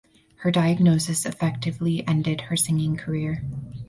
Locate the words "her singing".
2.41-2.97